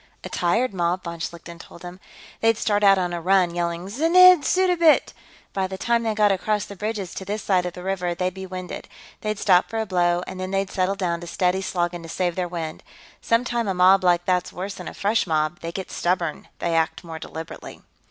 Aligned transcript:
"A 0.23 0.29
tired 0.29 0.73
mob," 0.73 1.03
von 1.03 1.19
Schlichten 1.19 1.59
told 1.59 1.83
him. 1.83 1.99
"They'd 2.39 2.57
start 2.57 2.83
out 2.83 2.97
on 2.97 3.13
a 3.13 3.21
run, 3.21 3.53
yelling 3.53 3.85
'Znidd 3.87 4.43
Suddabit!' 4.43 5.13
By 5.53 5.67
the 5.67 5.77
time 5.77 6.01
they 6.01 6.15
got 6.15 6.31
across 6.31 6.65
the 6.65 6.75
bridges 6.75 7.13
to 7.13 7.23
this 7.23 7.43
side 7.43 7.67
of 7.67 7.73
the 7.73 7.83
river, 7.83 8.15
they'd 8.15 8.33
be 8.33 8.47
winded. 8.47 8.87
They'd 9.21 9.37
stop 9.37 9.69
for 9.69 9.77
a 9.77 9.85
blow, 9.85 10.23
and 10.25 10.39
then 10.39 10.49
they'd 10.49 10.71
settle 10.71 10.95
down 10.95 11.21
to 11.21 11.27
steady 11.27 11.61
slogging 11.61 12.01
to 12.01 12.09
save 12.09 12.35
their 12.35 12.47
wind. 12.47 12.81
Sometimes 13.21 13.69
a 13.69 13.75
mob 13.75 14.03
like 14.03 14.25
that's 14.25 14.51
worse 14.51 14.73
than 14.73 14.87
a 14.87 14.95
fresh 14.95 15.27
mob. 15.27 15.59
They 15.59 15.71
get 15.71 15.91
stubborn; 15.91 16.47
they 16.57 16.73
act 16.73 17.03
more 17.03 17.19
deliberately." 17.19 17.83